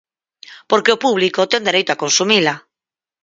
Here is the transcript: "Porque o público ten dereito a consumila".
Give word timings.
"Porque 0.69 0.93
o 0.95 1.01
público 1.05 1.49
ten 1.51 1.61
dereito 1.67 1.89
a 1.93 2.01
consumila". 2.03 2.53